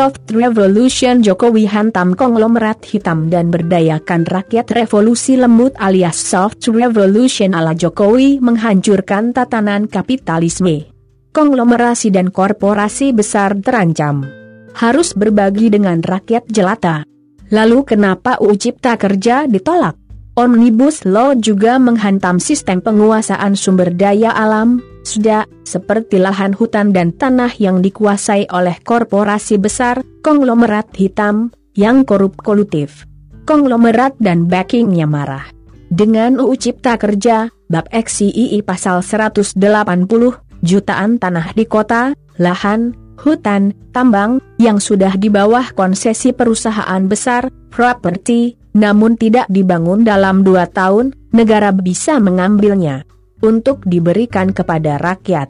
[0.00, 7.76] Soft Revolution Jokowi hantam konglomerat hitam dan berdayakan rakyat revolusi lembut alias Soft Revolution ala
[7.76, 10.88] Jokowi menghancurkan tatanan kapitalisme.
[11.36, 14.24] Konglomerasi dan korporasi besar terancam.
[14.72, 17.04] Harus berbagi dengan rakyat jelata.
[17.52, 20.00] Lalu kenapa UU Cipta Kerja ditolak?
[20.32, 27.58] Omnibus Law juga menghantam sistem penguasaan sumber daya alam, sudah, seperti lahan hutan dan tanah
[27.58, 33.10] yang dikuasai oleh korporasi besar, konglomerat hitam, yang korup-kolutif.
[33.42, 35.50] Konglomerat dan backingnya marah.
[35.90, 39.58] Dengan UU Cipta Kerja, Bab XII Pasal 180,
[40.62, 48.54] jutaan tanah di kota, lahan, hutan, tambang, yang sudah di bawah konsesi perusahaan besar, properti,
[48.78, 53.02] namun tidak dibangun dalam dua tahun, negara bisa mengambilnya
[53.40, 55.48] untuk diberikan kepada rakyat.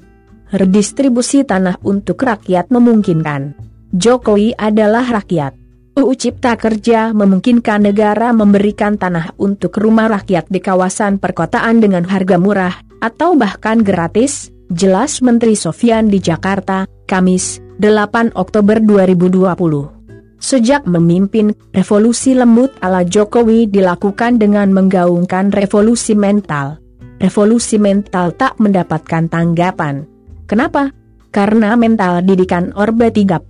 [0.50, 3.54] Redistribusi tanah untuk rakyat memungkinkan.
[3.94, 5.54] Jokowi adalah rakyat.
[5.94, 12.38] UU Cipta Kerja memungkinkan negara memberikan tanah untuk rumah rakyat di kawasan perkotaan dengan harga
[12.38, 20.38] murah, atau bahkan gratis, jelas Menteri Sofian di Jakarta, Kamis, 8 Oktober 2020.
[20.40, 26.80] Sejak memimpin, revolusi lembut ala Jokowi dilakukan dengan menggaungkan revolusi mental
[27.20, 30.08] revolusi mental tak mendapatkan tanggapan.
[30.48, 30.90] Kenapa?
[31.30, 33.46] Karena mental didikan Orbe 32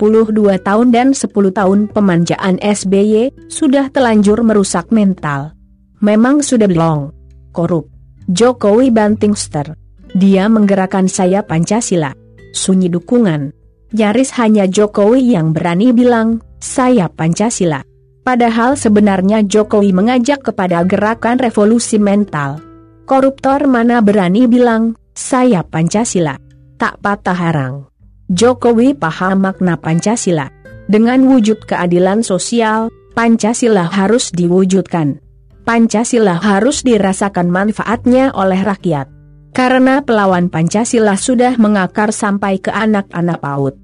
[0.61, 5.57] tahun dan 10 tahun pemanjaan SBY sudah telanjur merusak mental.
[6.05, 7.09] Memang sudah belong.
[7.57, 7.89] Korup.
[8.29, 9.73] Jokowi bantingster.
[10.13, 12.13] Dia menggerakkan saya Pancasila.
[12.53, 13.49] Sunyi dukungan.
[13.97, 17.81] Nyaris hanya Jokowi yang berani bilang, saya Pancasila.
[18.21, 22.70] Padahal sebenarnya Jokowi mengajak kepada gerakan revolusi mental.
[23.11, 26.39] Koruptor mana berani bilang, saya Pancasila.
[26.79, 27.91] Tak patah harang.
[28.31, 30.47] Jokowi paham makna Pancasila.
[30.87, 32.87] Dengan wujud keadilan sosial,
[33.19, 35.19] Pancasila harus diwujudkan.
[35.67, 39.11] Pancasila harus dirasakan manfaatnya oleh rakyat.
[39.51, 43.75] Karena pelawan Pancasila sudah mengakar sampai ke anak-anak PAUD.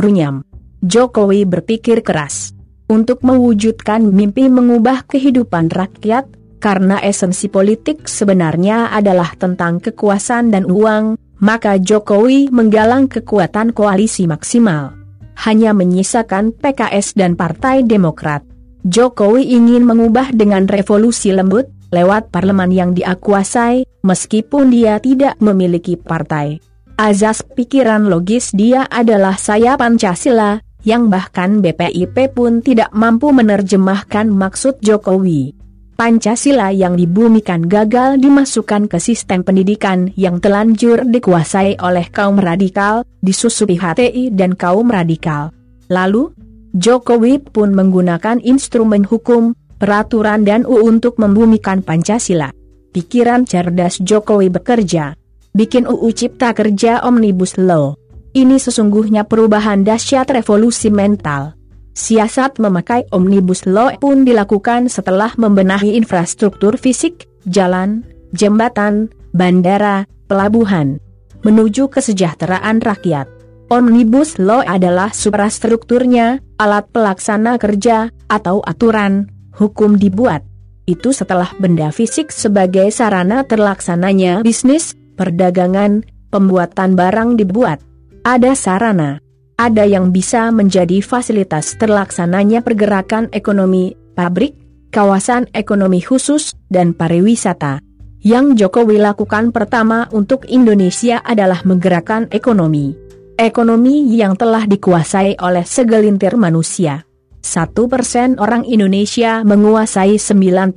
[0.00, 0.40] Runyam.
[0.80, 2.56] Jokowi berpikir keras.
[2.88, 11.16] Untuk mewujudkan mimpi mengubah kehidupan rakyat, karena esensi politik sebenarnya adalah tentang kekuasaan dan uang,
[11.40, 14.92] maka Jokowi menggalang kekuatan koalisi maksimal.
[15.40, 18.44] Hanya menyisakan PKS dan Partai Demokrat.
[18.84, 25.96] Jokowi ingin mengubah dengan revolusi lembut, lewat parlemen yang dia kuasai, meskipun dia tidak memiliki
[25.96, 26.60] partai.
[27.00, 34.80] Azas pikiran logis dia adalah saya Pancasila, yang bahkan BPIP pun tidak mampu menerjemahkan maksud
[34.84, 35.56] Jokowi.
[36.00, 43.76] Pancasila yang dibumikan gagal dimasukkan ke sistem pendidikan yang telanjur dikuasai oleh kaum radikal, disusupi
[43.76, 45.52] HTI dan kaum radikal.
[45.92, 46.32] Lalu,
[46.72, 52.48] Jokowi pun menggunakan instrumen hukum, peraturan dan U untuk membumikan Pancasila.
[52.96, 55.12] Pikiran cerdas Jokowi bekerja.
[55.52, 57.92] Bikin UU Cipta Kerja Omnibus Law.
[58.32, 61.59] Ini sesungguhnya perubahan dahsyat revolusi mental.
[62.00, 70.96] Siasat memakai Omnibus Law pun dilakukan setelah membenahi infrastruktur fisik, jalan, jembatan, bandara, pelabuhan,
[71.44, 73.28] menuju kesejahteraan rakyat.
[73.68, 79.28] Omnibus Law adalah suprastrukturnya, alat pelaksana kerja, atau aturan,
[79.60, 80.40] hukum dibuat.
[80.88, 87.84] Itu setelah benda fisik sebagai sarana terlaksananya bisnis, perdagangan, pembuatan barang dibuat.
[88.24, 89.20] Ada sarana
[89.60, 94.56] ada yang bisa menjadi fasilitas terlaksananya pergerakan ekonomi, pabrik,
[94.88, 97.84] kawasan ekonomi khusus, dan pariwisata.
[98.24, 102.96] Yang Jokowi lakukan pertama untuk Indonesia adalah menggerakkan ekonomi.
[103.36, 107.04] Ekonomi yang telah dikuasai oleh segelintir manusia.
[107.40, 110.76] Satu persen orang Indonesia menguasai 99%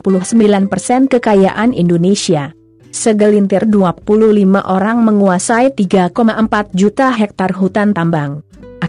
[1.11, 2.55] kekayaan Indonesia.
[2.91, 8.43] Segelintir 25 orang menguasai 3,4 juta hektar hutan tambang.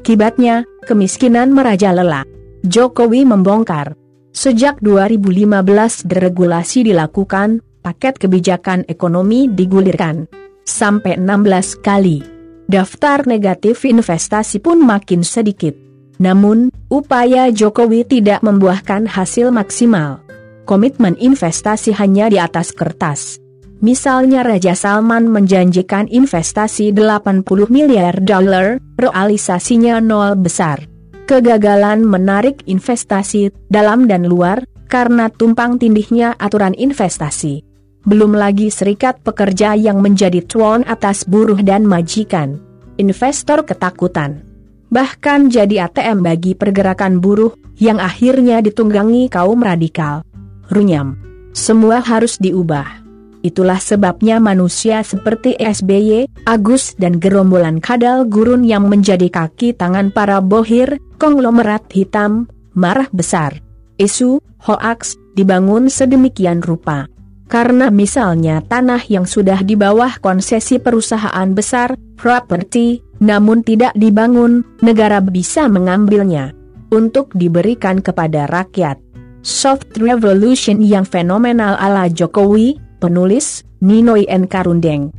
[0.05, 2.29] Akibatnya, kemiskinan merajalela.
[2.61, 3.97] Jokowi membongkar.
[4.37, 10.29] Sejak 2015 deregulasi dilakukan, paket kebijakan ekonomi digulirkan.
[10.69, 12.21] Sampai 16 kali.
[12.69, 15.73] Daftar negatif investasi pun makin sedikit.
[16.21, 20.21] Namun, upaya Jokowi tidak membuahkan hasil maksimal.
[20.69, 23.41] Komitmen investasi hanya di atas kertas.
[23.85, 30.89] Misalnya Raja Salman menjanjikan investasi 80 miliar dolar, realisasinya nol besar.
[31.29, 37.61] Kegagalan menarik investasi dalam dan luar karena tumpang tindihnya aturan investasi.
[38.09, 42.57] Belum lagi serikat pekerja yang menjadi tuan atas buruh dan majikan.
[42.97, 44.49] Investor ketakutan.
[44.89, 47.51] bahkan jadi ATM bagi pergerakan buruh,
[47.83, 50.23] yang akhirnya ditunggangi kaum radikal.
[50.71, 51.19] Runyam.
[51.51, 53.04] Semua harus diubah.
[53.45, 60.41] Itulah sebabnya manusia seperti SBY, Agus dan gerombolan kadal gurun yang menjadi kaki tangan para
[60.41, 63.61] bohir, konglomerat hitam, marah besar.
[64.01, 67.05] Isu, hoaks, dibangun sedemikian rupa.
[67.45, 75.21] Karena misalnya tanah yang sudah di bawah konsesi perusahaan besar, properti, namun tidak dibangun, negara
[75.21, 76.57] bisa mengambilnya
[76.89, 78.97] untuk diberikan kepada rakyat.
[79.45, 84.49] Soft Revolution yang fenomenal ala Jokowi, penulis Nino N.
[84.49, 85.13] Karundeng